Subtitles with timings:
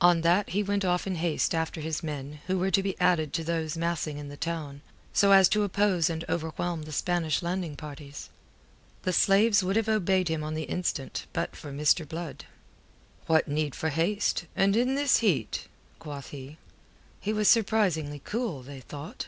[0.00, 3.34] On that he went off in haste after his men, who were to be added
[3.34, 4.80] to those massing in the town,
[5.12, 8.30] so as to oppose and overwhelm the Spanish landing parties.
[9.02, 12.08] The slaves would have obeyed him on the instant but for Mr.
[12.08, 12.46] Blood.
[13.26, 16.56] "What need for haste, and in this heat?" quoth he.
[17.20, 19.26] He was surprisingly cool, they thought.